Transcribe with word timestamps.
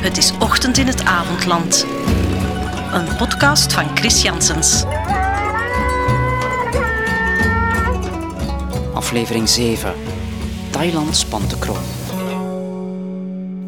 Het 0.00 0.16
is 0.16 0.32
ochtend 0.38 0.78
in 0.78 0.86
het 0.86 1.04
avondland. 1.04 1.86
Een 2.92 3.16
podcast 3.16 3.72
van 3.72 3.96
Chris 3.96 4.22
Janssens. 4.22 4.84
Aflevering 8.94 9.48
7. 9.48 9.94
Thailand 10.70 11.16
spant 11.16 11.50
de 11.50 11.58
kroon. 11.58 11.84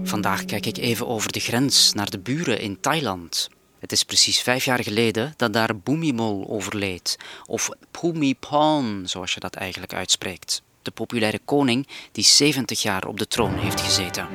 Vandaag 0.02 0.44
kijk 0.44 0.66
ik 0.66 0.76
even 0.76 1.08
over 1.08 1.32
de 1.32 1.40
grens 1.40 1.92
naar 1.92 2.10
de 2.10 2.18
buren 2.18 2.60
in 2.60 2.80
Thailand. 2.80 3.48
Het 3.82 3.92
is 3.92 4.02
precies 4.02 4.40
vijf 4.40 4.64
jaar 4.64 4.82
geleden 4.82 5.34
dat 5.36 5.52
daar 5.52 5.76
Bhumibol 5.76 6.46
overleed, 6.48 7.18
of 7.46 7.68
Bhumipon, 7.90 9.02
zoals 9.04 9.34
je 9.34 9.40
dat 9.40 9.54
eigenlijk 9.54 9.94
uitspreekt. 9.94 10.62
De 10.82 10.90
populaire 10.90 11.40
koning 11.44 11.86
die 12.12 12.24
70 12.24 12.82
jaar 12.82 13.06
op 13.06 13.18
de 13.18 13.26
troon 13.26 13.58
heeft 13.58 13.80
gezeten. 13.80 14.28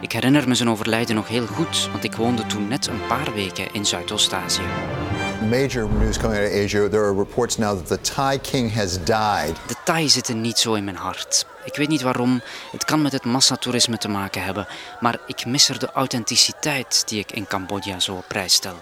Ik 0.00 0.12
herinner 0.12 0.48
me 0.48 0.54
zijn 0.54 0.68
overlijden 0.68 1.14
nog 1.14 1.28
heel 1.28 1.46
goed, 1.46 1.88
want 1.90 2.04
ik 2.04 2.14
woonde 2.14 2.46
toen 2.46 2.68
net 2.68 2.86
een 2.86 3.06
paar 3.06 3.34
weken 3.34 3.72
in 3.72 3.86
Zuidoost-Azië. 3.86 5.11
Major 5.48 5.88
news 5.88 6.18
coming 6.18 6.38
out 6.38 6.48
of 6.48 6.54
Asia. 6.54 6.88
There 6.88 7.04
are 7.04 7.14
reports 7.14 7.58
now 7.58 7.76
that 7.76 7.86
the 7.86 8.14
Thai 8.14 8.38
king 8.38 8.74
has 8.74 9.04
died. 9.04 9.56
De 9.66 9.74
Thai 9.84 10.08
zitten 10.08 10.40
niet 10.40 10.58
zo 10.58 10.74
in 10.74 10.84
mijn 10.84 10.96
hart. 10.96 11.46
Ik 11.64 11.76
weet 11.76 11.88
niet 11.88 12.02
waarom, 12.02 12.42
het 12.72 12.84
kan 12.84 13.02
met 13.02 13.12
het 13.12 13.24
massatoerisme 13.24 13.98
te 13.98 14.08
maken 14.08 14.44
hebben, 14.44 14.66
maar 15.00 15.18
ik 15.26 15.46
mis 15.46 15.68
er 15.68 15.78
de 15.78 15.92
authenticiteit 15.92 17.02
die 17.08 17.18
ik 17.18 17.32
in 17.32 17.46
Cambodja 17.46 18.00
zo 18.00 18.14
op 18.14 18.24
prijs 18.28 18.54
stel. 18.54 18.76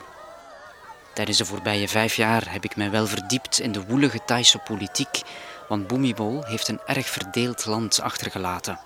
Tijdens 1.14 1.38
de 1.38 1.45
voorbije 1.45 1.88
vijf 1.88 2.14
jaar 2.14 2.52
heb 2.52 2.64
ik 2.64 2.77
mij 2.77 2.91
wel 2.91 3.06
verdiept 3.06 3.61
in 3.61 3.72
de 3.72 3.84
woelige 3.86 4.20
Thaise 4.27 4.58
politiek, 4.58 5.20
want 5.69 5.86
Bhumibol 5.86 6.45
heeft 6.45 6.69
een 6.69 6.80
erg 6.86 7.08
verdeeld 7.08 7.67
land 7.67 8.00
achtergelaten. 8.00 8.78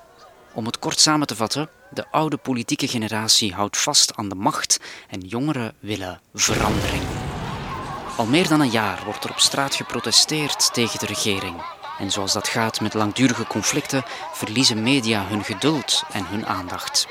Om 0.53 0.67
het 0.67 0.79
kort 0.79 1.01
samen 1.01 1.27
te 1.27 1.37
vatten, 1.37 1.69
de 1.91 2.05
oude 2.11 2.37
politieke 2.37 2.89
generatie 2.89 3.55
houdt 3.55 3.79
vast 3.79 4.17
aan 4.17 4.29
de 4.29 4.35
macht 4.35 4.81
en 5.09 5.21
jongeren 5.21 5.75
willen 5.81 6.21
verandering. 6.35 7.03
Al 8.17 8.27
meer 8.27 8.49
dan 8.49 8.61
een 8.61 8.71
jaar 8.71 9.03
wordt 9.05 9.25
er 9.25 9.31
op 9.31 9.39
straat 9.39 9.75
geprotesteerd 9.75 10.75
tegen 10.75 10.99
de 10.99 11.07
regering. 11.07 11.63
En 11.99 12.11
zoals 12.11 12.33
dat 12.33 12.49
gaat 12.49 12.81
met 12.81 12.95
langdurige 12.95 13.47
conflicten, 13.47 14.05
verliezen 14.33 14.83
media 14.83 15.27
hun 15.27 15.45
geduld 15.45 16.05
en 16.13 16.27
hun 16.27 16.47
aandacht. 16.47 17.07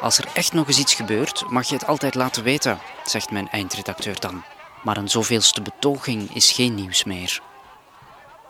Als 0.00 0.18
er 0.18 0.28
echt 0.32 0.52
nog 0.52 0.66
eens 0.66 0.78
iets 0.78 0.94
gebeurt, 0.94 1.44
mag 1.48 1.68
je 1.68 1.74
het 1.74 1.86
altijd 1.86 2.14
laten 2.14 2.42
weten, 2.42 2.78
zegt 3.04 3.30
mijn 3.30 3.50
eindredacteur 3.50 4.20
dan. 4.20 4.44
Maar 4.82 4.96
een 4.96 5.10
zoveelste 5.10 5.62
betoging 5.62 6.34
is 6.34 6.52
geen 6.52 6.74
nieuws 6.74 7.04
meer. 7.04 7.40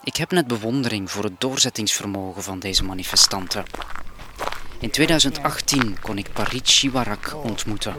Ik 0.03 0.15
heb 0.15 0.31
net 0.31 0.47
bewondering 0.47 1.11
voor 1.11 1.23
het 1.23 1.41
doorzettingsvermogen 1.41 2.43
van 2.43 2.59
deze 2.59 2.83
manifestanten. 2.83 3.65
In 4.81 4.89
2018 4.89 5.97
kon 6.01 6.17
ik 6.17 6.33
Parit 6.33 6.69
Shiwarak 6.69 7.35
ontmoeten. 7.43 7.95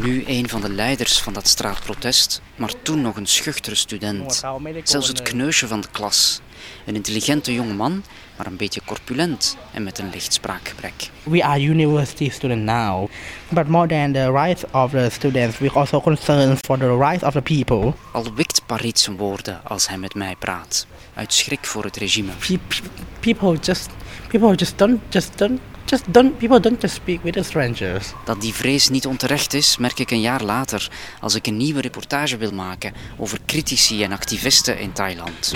Nu 0.00 0.24
een 0.26 0.48
van 0.48 0.60
de 0.60 0.68
leiders 0.70 1.18
van 1.18 1.32
dat 1.32 1.48
straatprotest, 1.48 2.42
maar 2.56 2.72
toen 2.82 3.00
nog 3.00 3.16
een 3.16 3.26
schuchtere 3.26 3.74
student. 3.74 4.42
Zelfs 4.84 5.08
het 5.08 5.22
kneusje 5.22 5.66
van 5.66 5.80
de 5.80 5.88
klas. 5.90 6.40
Een 6.86 6.94
intelligente 6.94 7.54
jonge 7.54 7.74
man, 7.74 8.04
maar 8.36 8.46
een 8.46 8.56
beetje 8.56 8.80
corpulent 8.84 9.56
en 9.72 9.82
met 9.82 9.98
een 9.98 10.10
licht 10.10 10.32
spraakgebrek. 10.32 11.10
We 11.22 11.44
are 11.44 11.60
university 11.62 12.30
students 12.30 12.64
now, 12.72 13.08
but 13.48 13.68
more 13.68 13.86
than 13.88 14.12
the 14.12 14.30
rights 14.32 14.62
of 14.72 14.90
the 14.90 15.08
students, 15.12 15.58
we 15.58 15.70
also 15.70 16.00
concerned 16.00 16.58
for 16.66 16.78
the 16.78 16.96
rights 16.96 17.22
of 17.22 17.32
the 17.32 17.42
people. 17.42 17.92
Al 18.12 18.34
wikt 18.34 18.62
Parit 18.66 18.98
zijn 18.98 19.16
woorden 19.16 19.60
als 19.64 19.88
hij 19.88 19.98
met 19.98 20.14
mij 20.14 20.36
praat, 20.38 20.86
uit 21.14 21.32
schrik 21.32 21.64
voor 21.66 21.84
het 21.84 21.96
regime. 21.96 22.32
Pe- 22.48 22.58
pe- 22.68 22.80
People 23.20 23.58
just, 23.60 23.88
people 24.28 24.54
just 24.54 24.78
don't, 24.78 25.00
just 25.08 25.38
don't, 25.38 25.60
just 25.84 26.04
don't. 26.12 26.38
People 26.38 26.60
don't 26.60 26.80
just 26.80 26.94
speak 26.94 27.22
with 27.22 27.44
strangers. 27.44 28.12
Dat 28.24 28.40
die 28.40 28.54
vrees 28.54 28.88
niet 28.88 29.06
onterecht 29.06 29.54
is, 29.54 29.76
merk 29.76 29.98
ik 29.98 30.10
een 30.10 30.20
jaar 30.20 30.42
later 30.42 30.90
als 31.20 31.34
ik 31.34 31.46
een 31.46 31.56
nieuwe 31.56 31.80
reportage 31.80 32.36
wil 32.36 32.52
maken 32.52 32.92
over 33.16 33.38
critici 33.46 34.02
en 34.02 34.12
activisten 34.12 34.78
in 34.78 34.92
Thailand. 34.92 35.52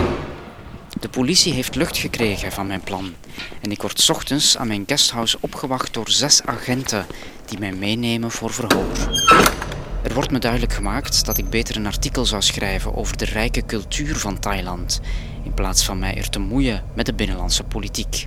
De 1.01 1.09
politie 1.09 1.53
heeft 1.53 1.75
lucht 1.75 1.97
gekregen 1.97 2.53
van 2.53 2.67
mijn 2.67 2.81
plan 2.81 3.15
en 3.61 3.71
ik 3.71 3.83
word 3.83 4.11
ochtends 4.11 4.57
aan 4.57 4.67
mijn 4.67 4.85
guesthouse 4.87 5.39
opgewacht 5.41 5.95
door 5.95 6.11
zes 6.11 6.43
agenten 6.43 7.07
die 7.45 7.59
mij 7.59 7.73
meenemen 7.73 8.31
voor 8.31 8.53
verhoor. 8.53 8.93
Er 10.03 10.15
wordt 10.15 10.31
me 10.31 10.39
duidelijk 10.39 10.73
gemaakt 10.73 11.25
dat 11.25 11.39
ik 11.39 11.51
beter 11.51 11.77
een 11.77 11.87
artikel 11.87 12.25
zou 12.25 12.43
schrijven 12.43 12.95
over 12.95 13.17
de 13.17 13.25
rijke 13.25 13.67
cultuur 13.67 14.17
van 14.17 14.39
Thailand, 14.39 15.01
in 15.45 15.55
plaats 15.55 15.85
van 15.85 15.99
mij 15.99 16.17
er 16.17 16.29
te 16.31 16.39
moeien 16.39 16.85
met 16.95 17.07
de 17.07 17.15
binnenlandse 17.15 17.65
politiek. 17.65 18.27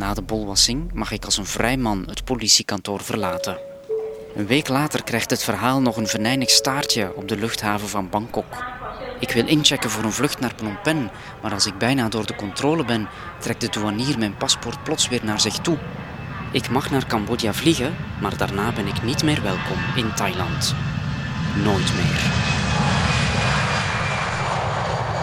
Na 0.00 0.14
de 0.14 0.22
bolwassing 0.22 0.92
mag 0.92 1.10
ik 1.10 1.24
als 1.24 1.36
een 1.36 1.46
vrij 1.46 1.76
man 1.76 2.04
het 2.06 2.24
politiekantoor 2.24 3.00
verlaten. 3.00 3.58
Een 4.36 4.46
week 4.46 4.68
later 4.68 5.04
krijgt 5.04 5.30
het 5.30 5.42
verhaal 5.42 5.80
nog 5.80 5.96
een 5.96 6.06
venijnig 6.06 6.50
staartje 6.50 7.12
op 7.16 7.28
de 7.28 7.36
luchthaven 7.36 7.88
van 7.88 8.08
Bangkok. 8.08 8.64
Ik 9.18 9.30
wil 9.30 9.46
inchecken 9.46 9.90
voor 9.90 10.04
een 10.04 10.12
vlucht 10.12 10.40
naar 10.40 10.52
Phnom 10.56 10.80
Penh, 10.82 11.10
maar 11.42 11.52
als 11.52 11.66
ik 11.66 11.78
bijna 11.78 12.08
door 12.08 12.26
de 12.26 12.34
controle 12.34 12.84
ben, 12.84 13.08
trekt 13.38 13.60
de 13.60 13.68
douanier 13.68 14.18
mijn 14.18 14.36
paspoort 14.36 14.82
plots 14.82 15.08
weer 15.08 15.24
naar 15.24 15.40
zich 15.40 15.58
toe. 15.58 15.78
Ik 16.52 16.70
mag 16.70 16.90
naar 16.90 17.06
Cambodja 17.06 17.52
vliegen, 17.52 17.96
maar 18.20 18.36
daarna 18.36 18.72
ben 18.72 18.86
ik 18.86 19.02
niet 19.02 19.22
meer 19.22 19.42
welkom 19.42 19.78
in 19.96 20.14
Thailand. 20.14 20.74
Nooit 21.64 21.94
meer. 21.94 22.20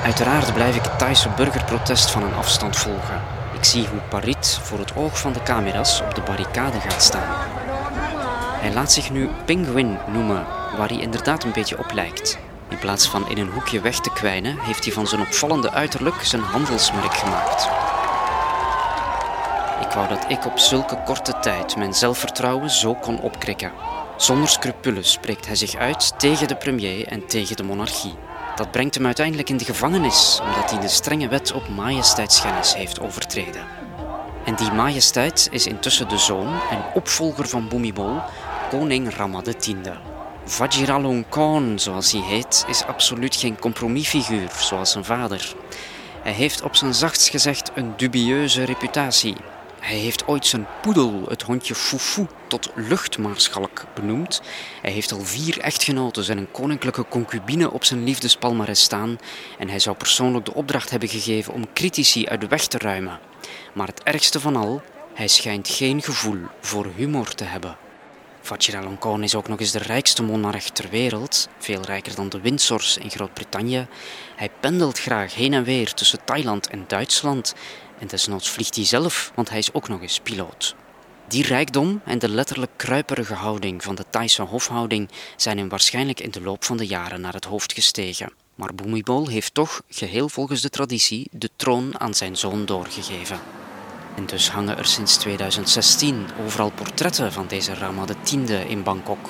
Uiteraard 0.03 0.53
blijf 0.53 0.75
ik 0.75 0.83
het 0.83 0.99
Thaise 0.99 1.29
burgerprotest 1.35 2.11
van 2.11 2.23
een 2.23 2.33
afstand 2.33 2.77
volgen. 2.77 3.37
Zie 3.67 3.87
hoe 3.87 3.99
Parit 4.09 4.59
voor 4.63 4.79
het 4.79 4.95
oog 4.95 5.19
van 5.19 5.33
de 5.33 5.43
camera's 5.43 6.01
op 6.01 6.15
de 6.15 6.21
barricade 6.21 6.79
gaat 6.79 7.01
staan. 7.01 7.35
Hij 8.59 8.73
laat 8.73 8.91
zich 8.91 9.11
nu 9.11 9.29
Penguin 9.45 9.97
noemen, 10.07 10.45
waar 10.77 10.87
hij 10.87 10.99
inderdaad 10.99 11.43
een 11.43 11.51
beetje 11.51 11.77
op 11.77 11.91
lijkt. 11.91 12.39
In 12.69 12.77
plaats 12.77 13.07
van 13.07 13.29
in 13.29 13.37
een 13.37 13.51
hoekje 13.51 13.81
weg 13.81 13.99
te 13.99 14.13
kwijnen, 14.13 14.59
heeft 14.59 14.83
hij 14.83 14.93
van 14.93 15.07
zijn 15.07 15.21
opvallende 15.21 15.71
uiterlijk 15.71 16.15
zijn 16.21 16.41
handelsmerk 16.41 17.13
gemaakt. 17.13 17.69
Ik 19.87 19.93
wou 19.93 20.07
dat 20.07 20.25
ik 20.27 20.45
op 20.45 20.59
zulke 20.59 21.01
korte 21.05 21.39
tijd 21.41 21.75
mijn 21.75 21.93
zelfvertrouwen 21.93 22.69
zo 22.69 22.95
kon 22.95 23.21
opkrikken. 23.21 23.71
Zonder 24.17 24.49
scrupules 24.49 25.11
spreekt 25.11 25.45
hij 25.45 25.55
zich 25.55 25.75
uit 25.75 26.19
tegen 26.19 26.47
de 26.47 26.55
premier 26.55 27.07
en 27.07 27.25
tegen 27.25 27.55
de 27.55 27.63
monarchie. 27.63 28.13
Dat 28.57 28.71
brengt 28.71 28.95
hem 28.95 29.05
uiteindelijk 29.05 29.49
in 29.49 29.57
de 29.57 29.65
gevangenis, 29.65 30.39
omdat 30.43 30.71
hij 30.71 30.79
de 30.79 30.87
strenge 30.87 31.27
wet 31.27 31.51
op 31.51 31.67
majesteitsschennis 31.67 32.75
heeft 32.75 32.99
overtreden. 32.99 33.61
En 34.45 34.55
die 34.55 34.71
majesteit 34.71 35.47
is 35.51 35.67
intussen 35.67 36.09
de 36.09 36.17
zoon 36.17 36.47
en 36.69 36.85
opvolger 36.93 37.47
van 37.47 37.67
Bhumibol, 37.67 38.21
koning 38.69 39.15
Rama 39.15 39.41
X. 39.41 39.69
Vajiralongkorn, 40.45 41.79
zoals 41.79 42.11
hij 42.11 42.21
heet, 42.21 42.65
is 42.67 42.85
absoluut 42.85 43.35
geen 43.35 43.59
compromisfiguur, 43.59 44.49
zoals 44.59 44.91
zijn 44.91 45.05
vader. 45.05 45.55
Hij 46.23 46.33
heeft 46.33 46.61
op 46.61 46.75
zijn 46.75 46.93
zachtst 46.93 47.29
gezegd 47.29 47.71
een 47.75 47.93
dubieuze 47.97 48.63
reputatie. 48.63 49.35
Hij 49.87 49.97
heeft 49.97 50.27
ooit 50.27 50.45
zijn 50.45 50.67
poedel, 50.81 51.25
het 51.27 51.41
hondje 51.41 51.75
Fufu, 51.75 52.27
tot 52.47 52.69
luchtmaarschalk 52.75 53.85
benoemd. 53.95 54.41
Hij 54.81 54.91
heeft 54.91 55.11
al 55.11 55.21
vier 55.21 55.59
echtgenoten 55.59 56.27
en 56.27 56.37
een 56.37 56.51
koninklijke 56.51 57.05
concubine 57.09 57.71
op 57.71 57.83
zijn 57.83 58.03
liefdespalmares 58.03 58.81
staan. 58.81 59.19
En 59.57 59.69
hij 59.69 59.79
zou 59.79 59.95
persoonlijk 59.95 60.45
de 60.45 60.53
opdracht 60.53 60.89
hebben 60.89 61.09
gegeven 61.09 61.53
om 61.53 61.73
critici 61.73 62.27
uit 62.27 62.41
de 62.41 62.47
weg 62.47 62.67
te 62.67 62.77
ruimen. 62.77 63.19
Maar 63.73 63.87
het 63.87 64.03
ergste 64.03 64.39
van 64.39 64.55
al, 64.55 64.81
hij 65.13 65.27
schijnt 65.27 65.69
geen 65.69 66.01
gevoel 66.01 66.39
voor 66.61 66.87
humor 66.95 67.33
te 67.33 67.43
hebben. 67.43 67.77
Vajiralongkorn 68.41 69.23
is 69.23 69.35
ook 69.35 69.47
nog 69.47 69.59
eens 69.59 69.71
de 69.71 69.79
rijkste 69.79 70.23
monarch 70.23 70.69
ter 70.69 70.89
wereld, 70.89 71.49
veel 71.57 71.81
rijker 71.81 72.15
dan 72.15 72.29
de 72.29 72.41
Windsors 72.41 72.97
in 72.97 73.09
Groot-Brittannië. 73.09 73.87
Hij 74.35 74.49
pendelt 74.59 74.99
graag 74.99 75.35
heen 75.35 75.53
en 75.53 75.63
weer 75.63 75.93
tussen 75.93 76.19
Thailand 76.25 76.67
en 76.67 76.83
Duitsland 76.87 77.53
en 77.99 78.07
desnoods 78.07 78.49
vliegt 78.49 78.75
hij 78.75 78.85
zelf, 78.85 79.31
want 79.35 79.49
hij 79.49 79.57
is 79.57 79.73
ook 79.73 79.87
nog 79.87 80.01
eens 80.01 80.19
piloot. 80.19 80.75
Die 81.27 81.43
rijkdom 81.43 82.01
en 82.05 82.19
de 82.19 82.29
letterlijk 82.29 82.71
kruiperige 82.75 83.33
houding 83.33 83.83
van 83.83 83.95
de 83.95 84.05
Thaise 84.09 84.41
hofhouding 84.41 85.09
zijn 85.35 85.57
hem 85.57 85.69
waarschijnlijk 85.69 86.19
in 86.19 86.31
de 86.31 86.41
loop 86.41 86.63
van 86.63 86.77
de 86.77 86.87
jaren 86.87 87.21
naar 87.21 87.33
het 87.33 87.45
hoofd 87.45 87.73
gestegen. 87.73 88.33
Maar 88.55 88.73
Bhumibol 88.73 89.27
heeft 89.27 89.53
toch, 89.53 89.81
geheel 89.89 90.29
volgens 90.29 90.61
de 90.61 90.69
traditie, 90.69 91.27
de 91.31 91.49
troon 91.55 91.99
aan 91.99 92.13
zijn 92.13 92.37
zoon 92.37 92.65
doorgegeven. 92.65 93.39
En 94.15 94.25
dus 94.25 94.49
hangen 94.49 94.77
er 94.77 94.85
sinds 94.85 95.17
2016 95.17 96.25
overal 96.45 96.71
portretten 96.71 97.33
van 97.33 97.47
deze 97.47 97.73
Rama 97.73 98.05
X 98.23 98.31
in 98.67 98.83
Bangkok. 98.83 99.29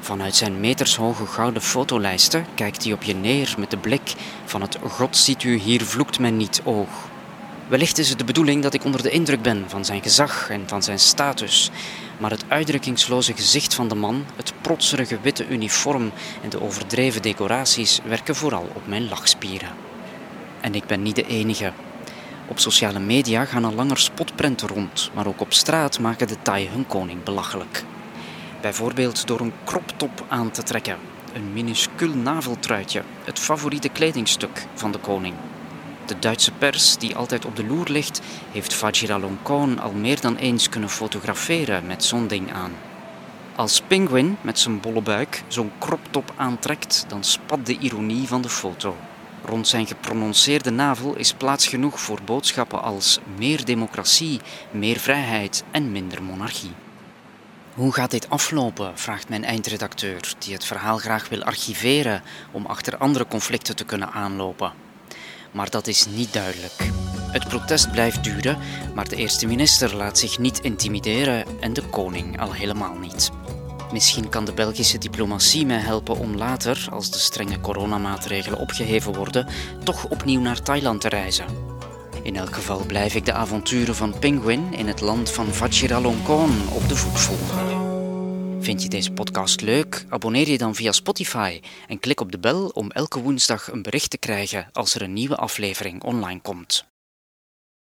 Vanuit 0.00 0.36
zijn 0.36 0.60
metershoge 0.60 1.26
gouden 1.26 1.62
fotolijsten 1.62 2.46
kijkt 2.54 2.84
hij 2.84 2.92
op 2.92 3.02
je 3.02 3.14
neer 3.14 3.54
met 3.58 3.70
de 3.70 3.76
blik 3.76 4.14
van 4.44 4.60
het 4.60 4.78
God 4.88 5.16
ziet 5.16 5.42
u 5.42 5.56
hier 5.56 5.84
vloekt 5.84 6.18
men 6.18 6.36
niet 6.36 6.60
oog. 6.64 7.08
Wellicht 7.68 7.98
is 7.98 8.08
het 8.08 8.18
de 8.18 8.24
bedoeling 8.24 8.62
dat 8.62 8.74
ik 8.74 8.84
onder 8.84 9.02
de 9.02 9.10
indruk 9.10 9.42
ben 9.42 9.64
van 9.66 9.84
zijn 9.84 10.02
gezag 10.02 10.50
en 10.50 10.62
van 10.66 10.82
zijn 10.82 10.98
status, 10.98 11.70
maar 12.18 12.30
het 12.30 12.44
uitdrukkingsloze 12.48 13.32
gezicht 13.32 13.74
van 13.74 13.88
de 13.88 13.94
man, 13.94 14.24
het 14.36 14.52
protserige 14.60 15.18
witte 15.22 15.48
uniform 15.48 16.12
en 16.42 16.48
de 16.48 16.60
overdreven 16.62 17.22
decoraties 17.22 18.00
werken 18.04 18.36
vooral 18.36 18.68
op 18.74 18.86
mijn 18.86 19.08
lachspieren. 19.08 19.68
En 20.60 20.74
ik 20.74 20.86
ben 20.86 21.02
niet 21.02 21.14
de 21.14 21.26
enige. 21.26 21.72
Op 22.48 22.58
sociale 22.58 22.98
media 22.98 23.44
gaan 23.44 23.64
al 23.64 23.74
langer 23.74 23.98
spotprenten 23.98 24.68
rond, 24.68 25.10
maar 25.14 25.26
ook 25.26 25.40
op 25.40 25.52
straat 25.52 25.98
maken 25.98 26.28
de 26.28 26.36
Thai 26.42 26.68
hun 26.68 26.86
koning 26.86 27.22
belachelijk. 27.22 27.84
Bijvoorbeeld 28.60 29.26
door 29.26 29.40
een 29.40 29.52
croptop 29.64 30.24
aan 30.28 30.50
te 30.50 30.62
trekken, 30.62 30.96
een 31.32 31.52
minuscuul 31.52 32.14
naveltruitje, 32.14 33.02
het 33.24 33.38
favoriete 33.38 33.88
kledingstuk 33.88 34.66
van 34.74 34.92
de 34.92 34.98
koning. 34.98 35.34
De 36.06 36.18
Duitse 36.18 36.52
pers, 36.52 36.96
die 36.96 37.16
altijd 37.16 37.44
op 37.44 37.56
de 37.56 37.66
loer 37.66 37.90
ligt, 37.90 38.20
heeft 38.52 38.74
Vajiralongkorn 38.74 39.78
al 39.78 39.92
meer 39.92 40.20
dan 40.20 40.36
eens 40.36 40.68
kunnen 40.68 40.90
fotograferen 40.90 41.86
met 41.86 42.04
zo'n 42.04 42.26
ding 42.26 42.52
aan. 42.52 42.72
Als 43.56 43.80
Penguin 43.80 44.36
met 44.40 44.58
zijn 44.58 44.80
bolle 44.80 45.02
buik 45.02 45.42
zo'n 45.48 45.72
croptop 45.78 46.32
aantrekt, 46.36 47.04
dan 47.08 47.24
spat 47.24 47.66
de 47.66 47.78
ironie 47.78 48.28
van 48.28 48.42
de 48.42 48.48
foto. 48.48 48.96
Rond 49.44 49.68
zijn 49.68 49.86
geprononceerde 49.86 50.70
navel 50.70 51.16
is 51.16 51.32
plaats 51.32 51.66
genoeg 51.66 52.00
voor 52.00 52.18
boodschappen 52.24 52.82
als 52.82 53.18
meer 53.36 53.64
democratie, 53.64 54.40
meer 54.70 54.98
vrijheid 54.98 55.64
en 55.70 55.92
minder 55.92 56.22
monarchie. 56.22 56.74
Hoe 57.74 57.92
gaat 57.92 58.10
dit 58.10 58.30
aflopen? 58.30 58.98
vraagt 58.98 59.28
mijn 59.28 59.44
eindredacteur, 59.44 60.34
die 60.38 60.52
het 60.52 60.64
verhaal 60.64 60.98
graag 60.98 61.28
wil 61.28 61.42
archiveren 61.42 62.22
om 62.52 62.66
achter 62.66 62.96
andere 62.96 63.26
conflicten 63.26 63.76
te 63.76 63.84
kunnen 63.84 64.12
aanlopen. 64.12 64.85
Maar 65.56 65.70
dat 65.70 65.86
is 65.86 66.06
niet 66.06 66.32
duidelijk. 66.32 66.90
Het 67.30 67.48
protest 67.48 67.90
blijft 67.90 68.24
duren, 68.24 68.58
maar 68.94 69.08
de 69.08 69.16
eerste 69.16 69.46
minister 69.46 69.96
laat 69.96 70.18
zich 70.18 70.38
niet 70.38 70.60
intimideren 70.60 71.44
en 71.60 71.72
de 71.72 71.82
koning 71.82 72.40
al 72.40 72.52
helemaal 72.52 72.94
niet. 72.94 73.30
Misschien 73.92 74.28
kan 74.28 74.44
de 74.44 74.52
Belgische 74.52 74.98
diplomatie 74.98 75.66
mij 75.66 75.78
helpen 75.78 76.18
om 76.18 76.36
later, 76.36 76.86
als 76.90 77.10
de 77.10 77.18
strenge 77.18 77.60
coronamaatregelen 77.60 78.58
opgeheven 78.58 79.14
worden, 79.14 79.46
toch 79.84 80.08
opnieuw 80.08 80.40
naar 80.40 80.62
Thailand 80.62 81.00
te 81.00 81.08
reizen. 81.08 81.46
In 82.22 82.36
elk 82.36 82.54
geval 82.54 82.84
blijf 82.86 83.14
ik 83.14 83.24
de 83.24 83.32
avonturen 83.32 83.94
van 83.94 84.18
Penguin 84.18 84.74
in 84.74 84.86
het 84.86 85.00
land 85.00 85.30
van 85.30 85.46
Vajiralongkorn 85.46 86.68
op 86.68 86.88
de 86.88 86.96
voet 86.96 87.20
volgen. 87.20 87.85
Vind 88.66 88.82
je 88.82 88.88
deze 88.88 89.12
podcast 89.12 89.60
leuk? 89.60 90.04
Abonneer 90.08 90.48
je 90.48 90.58
dan 90.58 90.74
via 90.74 90.92
Spotify 90.92 91.60
en 91.88 92.00
klik 92.00 92.20
op 92.20 92.32
de 92.32 92.38
bel 92.38 92.68
om 92.68 92.90
elke 92.90 93.20
woensdag 93.20 93.72
een 93.72 93.82
bericht 93.82 94.10
te 94.10 94.18
krijgen 94.18 94.68
als 94.72 94.94
er 94.94 95.02
een 95.02 95.12
nieuwe 95.12 95.36
aflevering 95.36 96.02
online 96.02 96.40
komt. 96.40 96.95